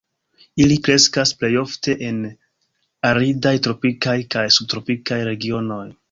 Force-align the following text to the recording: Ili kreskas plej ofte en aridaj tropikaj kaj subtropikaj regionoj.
Ili 0.63 0.75
kreskas 0.85 1.33
plej 1.41 1.49
ofte 1.63 1.93
en 2.07 2.23
aridaj 3.09 3.53
tropikaj 3.67 4.15
kaj 4.37 4.47
subtropikaj 4.57 5.19
regionoj. 5.29 5.83